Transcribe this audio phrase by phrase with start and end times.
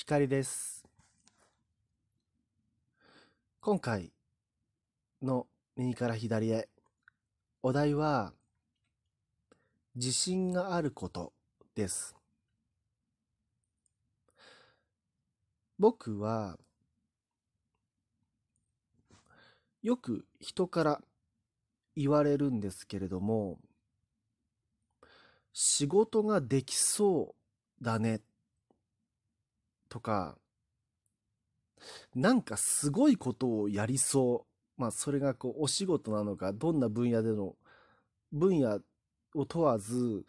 [0.00, 0.84] 光です。
[3.60, 4.12] 今回
[5.20, 6.68] の右から左へ、
[7.64, 8.32] お題は、
[9.96, 11.32] 自信があること
[11.74, 12.14] です。
[15.80, 16.56] 僕は、
[19.82, 21.00] よく人から
[21.96, 23.58] 言われるんですけれども、
[25.52, 27.34] 仕事ができそ
[27.80, 28.20] うだね
[29.88, 30.36] とか、
[32.14, 34.80] なんかすごいことをやりそう。
[34.80, 37.56] まあそれがこうお仕事なのか、どんな分野での
[38.32, 38.80] 分野
[39.34, 40.24] を問わず、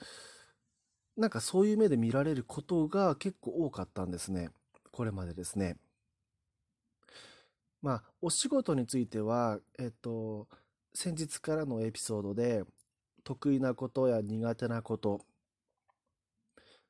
[1.17, 4.49] なんかそういう目で見られることが結構多かったんですね。
[4.91, 5.77] これまでですね。
[7.81, 10.47] まあお仕事については、えっと、
[10.93, 12.63] 先日からのエピソードで
[13.23, 15.21] 得意なことや苦手なこと、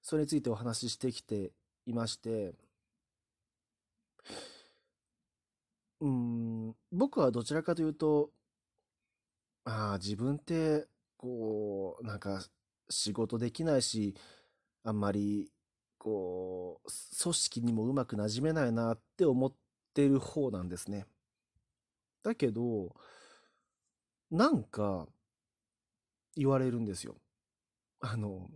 [0.01, 1.51] それについてお話ししてきて
[1.85, 2.55] いまして、
[6.01, 8.31] うん、僕はどちらかというと、
[9.65, 12.41] ああ、自分って、こう、なんか、
[12.89, 14.15] 仕事できないし、
[14.84, 15.51] あんまり、
[15.98, 16.89] こう、
[17.23, 19.54] 組織にもうまく馴染めないなって思っ
[19.93, 21.05] てる方なんですね。
[22.23, 22.95] だけど、
[24.32, 25.07] なんか、
[26.35, 27.15] 言われるんですよ。
[28.01, 28.49] あの、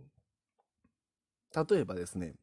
[1.54, 2.34] 例えばですね、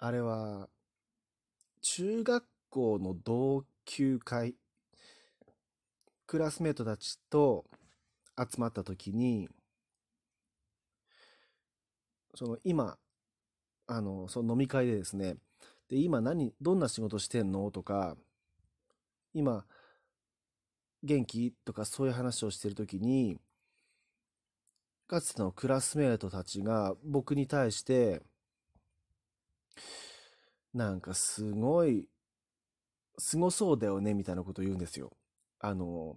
[0.00, 0.68] あれは、
[1.82, 4.54] 中学校の同級会、
[6.26, 7.64] クラスメートたちと
[8.38, 9.48] 集まった時に、
[12.36, 12.96] その今、
[13.88, 15.36] あの、その飲み会でですね、
[15.88, 17.68] で、今何、どんな仕事してんの？
[17.72, 18.16] とか、
[19.34, 19.64] 今、
[21.02, 21.52] 元気？
[21.64, 23.40] とかそういう話をしてる時に、
[25.08, 28.22] かつてのクラスメートたちが僕に対して、
[30.74, 32.06] なんかすごい、
[33.18, 35.16] すごそうだよね、みたいなこと言うんですよ。
[35.60, 36.16] あの、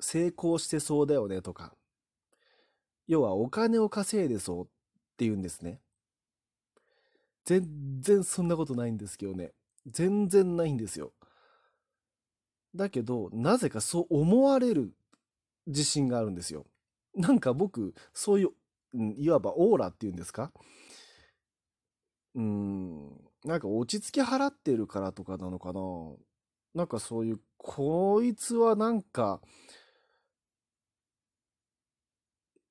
[0.00, 1.74] 成功してそうだよね、とか。
[3.06, 4.66] 要はお金を稼いでそうっ
[5.16, 5.80] て言うんですね。
[7.44, 9.52] 全然そんなことないんですけどね。
[9.86, 11.12] 全然ないんですよ。
[12.74, 14.92] だけど、なぜかそう思われる
[15.66, 16.66] 自信があるんですよ。
[17.14, 18.50] なんか僕、そういう、
[19.16, 20.52] いわばオーラっていうんですか？
[22.38, 23.08] うん、
[23.44, 25.80] なんか落ち着き払ってるからとかなのかな。
[26.72, 29.40] なんかそういう、こいつはなんか、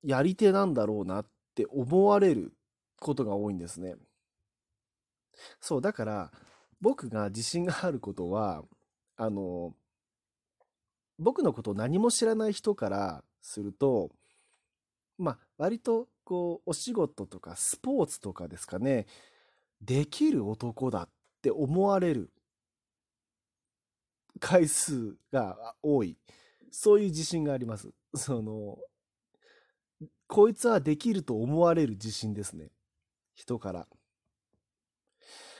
[0.04, 2.54] やり手なんだろうなって思われる
[3.02, 3.96] ことが多いんですね。
[5.60, 6.32] そう、だから、
[6.80, 8.64] 僕が自信があることは、
[9.18, 9.76] あの、
[11.20, 14.12] 僕のことを何も知らない人からすると、
[15.18, 19.08] まあ、割と、こう、お仕事とかスポーツとかですかね、
[19.82, 21.10] できる男だっ
[21.42, 22.32] て思われる
[24.40, 26.18] 回数が多い。
[26.72, 27.92] そういう自信があります。
[28.16, 28.78] その、
[30.28, 32.72] こいつはできると思われる自信ですね。
[33.34, 33.88] 人から。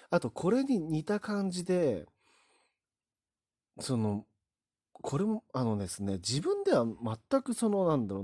[0.10, 2.06] あと、これに似た感じで、
[3.80, 4.26] その、
[4.94, 8.24] これも、あのですね、自分では全くその、なんだろう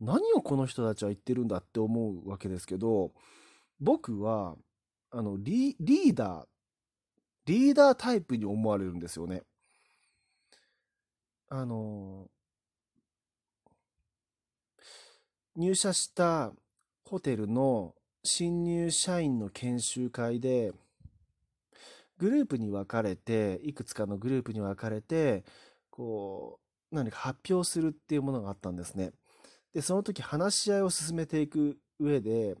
[0.00, 3.12] な、何をこの人たちは言ってるんだって思うわけですけど、
[3.80, 4.56] 僕は、
[5.16, 6.46] あのリ、リーダー、
[7.46, 9.42] リーダータイプに思われるんですよね。
[11.48, 12.26] あの、
[15.54, 16.52] 入社した
[17.04, 20.72] ホテルの新入社員の研修会で、
[22.18, 25.44] グループに分かれて、いくつかのグループに分かれて、
[25.90, 26.58] こ
[26.90, 29.12] う、何か発表するっていうものがあったんですね。
[29.72, 32.56] で、その時話し合いを進めていく上で、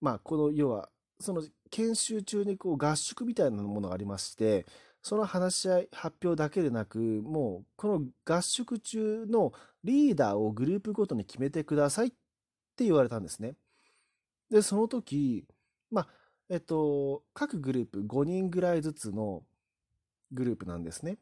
[0.00, 4.66] まあ、この要はその研修中にこう合宿みたいなものがありまして、
[5.02, 9.52] その話し合い、発表だけでなく、もうこの合宿中の
[9.84, 12.10] リーダーをグループごとに決めてくださいっ
[12.76, 13.54] て言われたんですね。
[14.50, 15.46] で、その時、
[15.90, 16.08] まあ、
[16.48, 19.42] えっと、各グループ5人ぐらいずつの
[20.32, 21.18] グループなんですね。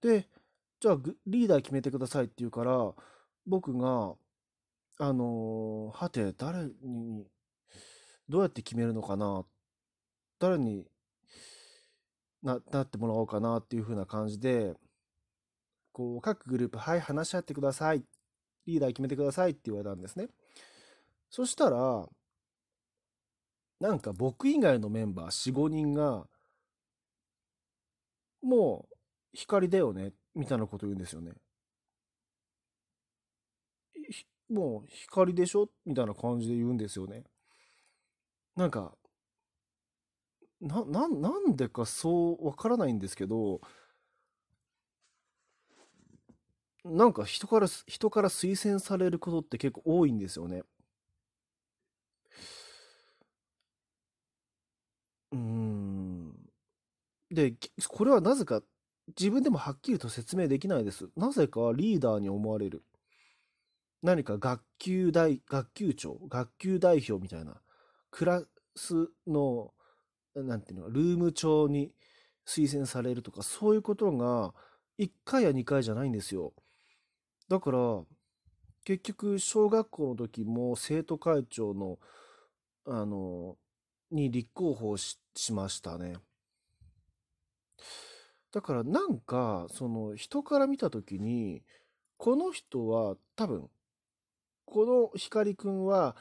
[0.00, 0.28] で、
[0.80, 2.92] じゃあリーダー決めてくださいって言うから、
[3.46, 4.14] 僕が、
[4.98, 7.26] あのはて、誰に
[8.28, 9.44] どうやって決めるのかな？
[10.38, 10.86] 誰に
[12.42, 14.74] ななってもらおうかなっていう風な感じで、
[15.92, 18.04] こう、各グループ、はい、話し合ってください。
[18.66, 20.28] リーダー決めてくださいって言われたんですね。
[21.30, 22.06] そしたら、
[23.80, 26.26] なんか僕以外のメンバー4、5人が、
[28.42, 28.94] もう、
[29.32, 31.32] 光だよね、みたいなこと言うんですよね。
[34.50, 35.68] もう、光でしょ？
[35.84, 37.24] みたいな感じで言うんですよね。
[38.56, 38.96] なんか、
[40.60, 43.60] な、な、なんでかそうわからないんですけど、
[46.86, 50.62] なんか人から、人から推薦されることって結構多いんですよね。
[55.32, 56.32] うーん。
[57.30, 57.54] で、
[57.88, 58.62] これはなぜか
[59.18, 61.10] 自分でもはっきりと説明できないです。
[61.16, 62.84] なぜかリーダーに思われる。
[64.02, 67.60] 何か学級代、学級長、学級代表みたいな、
[68.16, 68.42] クラ
[68.74, 69.74] スの、
[70.34, 71.92] なんていうの、ルーム長に
[72.46, 74.54] 推薦されるとか、そういうことが
[74.98, 76.54] 1回や2回じゃないんですよ。
[77.50, 77.78] だから、
[78.86, 81.98] 結局、小学校の時も生徒会長の、
[82.86, 83.58] あの、
[84.10, 86.14] に立候補し、しましたね。
[88.50, 91.62] だからなんか、その人から見た時に、
[92.16, 93.68] この人は多分、
[94.64, 96.16] この光くんは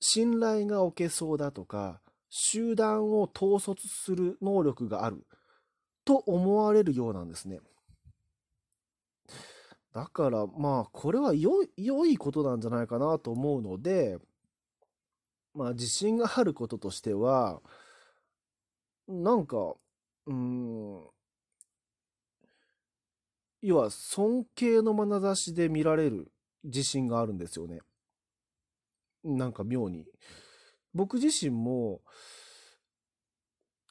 [0.00, 2.00] 信頼がおけそうだとか、
[2.30, 5.26] 集団を統率する能力がある
[6.04, 7.60] と思われるようなんですね。
[9.92, 14.18] だからまあ、これは良い、良いことなんじゃないかなと思うので、
[15.54, 17.60] まあ自信があることとしては、
[19.08, 19.74] なんか、
[20.26, 21.02] うん、
[23.60, 26.30] 要は尊敬の眼差しで見られる
[26.64, 27.80] 自信があるんですよね。
[29.24, 30.06] なんか妙に。
[30.94, 32.00] 僕自身も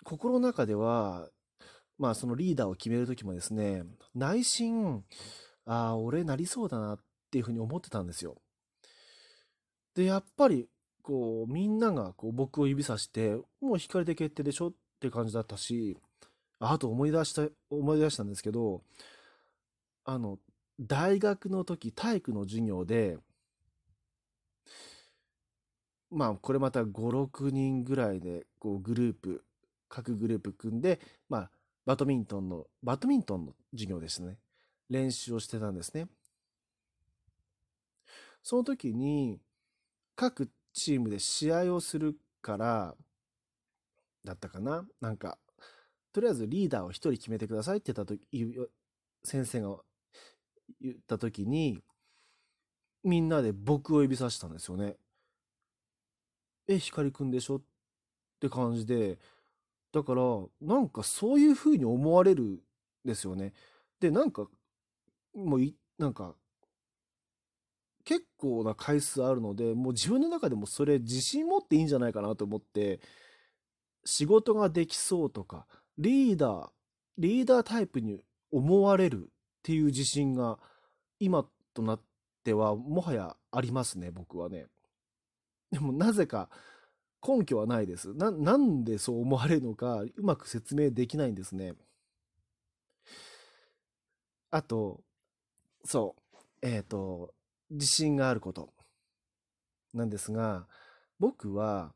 [0.04, 1.30] 心の中では、
[1.98, 3.84] まあそのリーダーを決めるときもですね、
[4.16, 5.04] 内心、
[5.66, 7.00] ああ、俺なりそうだなっ
[7.32, 8.42] ていうふうに思ってたんですよ。
[9.96, 10.68] で、やっぱり、
[11.04, 15.98] こう、みんながこう僕を指さして、もう光で決定でしょって感じだったし、
[16.60, 18.82] ああと思い出した、思い出したんですけど、
[20.06, 20.40] あの、
[20.80, 23.18] 大学の時、体育の授業で、
[26.12, 29.44] まあ、これまた5、6人ぐらいで、こう、グループ、
[29.88, 31.52] 各グループ組んで、まあ、
[31.86, 34.38] バドミントンの、バドミントンの授業ですね。
[34.90, 36.08] 練習をしてたんですね。
[38.42, 39.40] その時に、
[40.16, 42.96] 各チームで試合をするから、
[44.24, 45.38] だったかななんか、
[46.12, 48.20] とりあえずリーダーを一人決めてくださいって言ったと、
[49.24, 49.78] 先生が
[50.82, 51.84] 言った時に、
[53.04, 54.98] みんなで僕を指さしたんですよね。
[56.70, 57.56] え、光くんでしょ？
[57.58, 57.62] っ
[58.40, 59.18] て感じで、
[59.92, 60.22] だから、
[60.62, 62.60] なんかそういう風に思われるん
[63.04, 63.54] ですよね。
[64.00, 64.48] で、なんか、
[65.34, 66.36] もうい、なんか、
[68.06, 73.00] 結構な回数あるので、もう自分の中でもそれ自信持っていいんじゃないかなと思って、
[74.06, 75.66] 仕事ができそうとか、
[75.98, 76.70] リーダー、
[77.18, 79.30] リーダータイプに思われるっ
[79.64, 80.60] ていう自信が
[81.20, 82.02] 今となっ
[82.44, 84.68] てはもはやありますね、僕はね。
[85.72, 86.50] でもなぜか
[87.28, 88.14] 根拠はないです。
[88.14, 91.76] な、なんでそう思われるのかうまく説明できないんですね。
[94.52, 95.04] あと、
[95.86, 97.34] そう、えっと、
[97.72, 98.74] 自信があること
[99.94, 100.68] なんですが、
[101.20, 101.94] 僕は、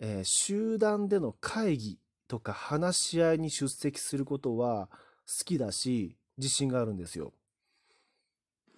[0.00, 1.98] えー集団での会議
[2.28, 4.88] とか話し合いに出席することは
[5.26, 7.32] 好きだし、自信があるんですよ。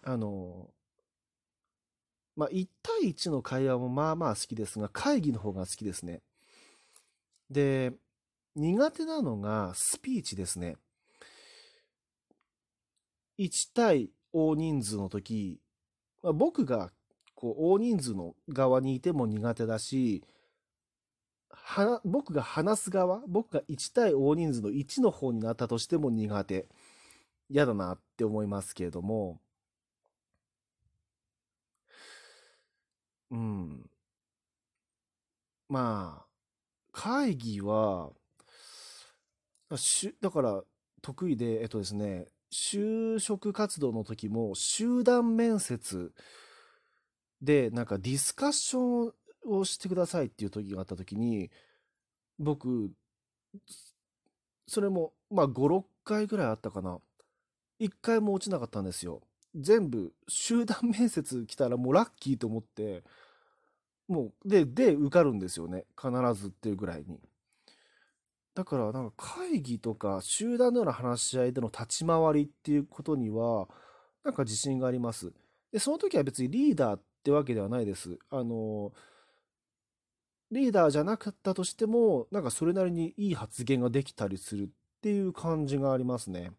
[0.03, 0.71] あの、
[2.37, 6.21] まあ、1対1の会話もまあまあ好きですが、会議の方が好きですね。
[7.51, 7.93] で、
[8.57, 10.77] 苦手なのがスピーチですね。
[13.39, 15.61] 1対大人数の時、
[16.23, 16.91] まあ、僕が
[17.35, 20.25] こう大人数の側にいても苦手だし、
[21.51, 26.67] は僕が話す側、僕が1対大人数の1の方になったとしても苦手。
[27.51, 29.41] 嫌だなって思いますけれども、
[33.35, 33.91] うん。
[35.69, 36.27] まあ、
[36.93, 38.13] 会議は、
[40.21, 40.63] だから
[41.03, 46.13] 得意で、えっとですね、就職活動の時も集団面接
[47.43, 49.13] でなんかディスカッション
[49.47, 51.51] をしてくださいっていう時があった時に、
[52.39, 52.93] 僕、
[54.69, 57.01] それもまあ5、6回ぐらいあったかな。
[57.81, 59.23] 1回も落ちなかったんですよ。
[59.57, 63.03] 全部集団面接来たらもうラッキーと思って、
[64.09, 65.87] もう、で、で、受かるんですよね。
[66.01, 67.21] 必ずっていうぐらいに。
[68.55, 73.69] だから、なんか会議とか集団のような話し合いでの立ち回りっていうことには、
[74.23, 75.33] なんか自信があります。
[75.73, 78.19] で、その時は別にリーダーってわけではないです。
[78.31, 78.93] あの、
[80.51, 84.69] リーダーじゃなかったとしても、なんかそれなりにいい発言ができたりするっ
[85.03, 86.53] ていう感じがありますね。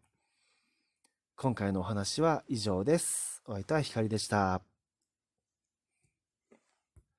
[1.36, 3.42] 今回のお話は以上です。
[3.46, 4.75] お相手は光でした。